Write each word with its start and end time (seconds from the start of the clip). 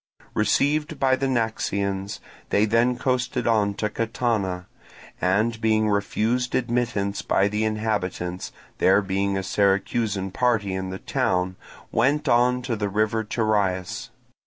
Received 0.33 0.99
by 0.99 1.15
the 1.15 1.27
Naxians, 1.27 2.19
they 2.49 2.65
then 2.65 2.97
coasted 2.97 3.45
on 3.45 3.75
to 3.75 3.87
Catana, 3.87 4.65
and 5.21 5.61
being 5.61 5.89
refused 5.91 6.55
admittance 6.55 7.21
by 7.21 7.47
the 7.47 7.63
inhabitants, 7.63 8.51
there 8.79 9.03
being 9.03 9.37
a 9.37 9.43
Syracusan 9.43 10.31
party 10.31 10.73
in 10.73 10.89
the 10.89 10.97
town, 10.97 11.55
went 11.91 12.27
on 12.27 12.63
to 12.63 12.75
the 12.75 12.89
river 12.89 13.23
Terias. 13.23 14.09